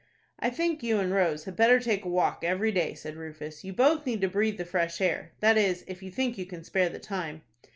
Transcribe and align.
"I 0.39 0.49
think 0.49 0.81
you 0.81 0.97
and 0.97 1.11
Rose 1.13 1.43
had 1.43 1.55
better 1.55 1.79
take 1.79 2.03
a 2.03 2.09
walk 2.09 2.43
every 2.43 2.71
day," 2.71 2.95
said 2.95 3.15
Rufus. 3.17 3.63
"You 3.63 3.71
both 3.71 4.03
need 4.07 4.21
to 4.21 4.27
breathe 4.27 4.57
the 4.57 4.65
fresh 4.65 4.99
air. 4.99 5.31
That 5.41 5.59
is, 5.59 5.83
if 5.87 6.01
you 6.01 6.09
think 6.09 6.39
you 6.39 6.45
can 6.47 6.63
spare 6.63 6.89
the 6.89 6.97
time." 6.97 7.43